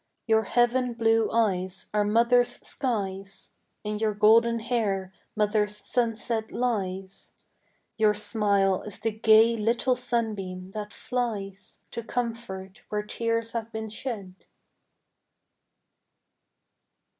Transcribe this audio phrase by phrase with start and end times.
[0.25, 3.51] Your heaven blue eyes are Mother's skies,
[3.83, 7.33] In your golden hair Mother's sunset lies,
[7.99, 13.89] Your smile is the gay little sunbeam that flies To comfort where tears have been
[13.89, 14.33] shed.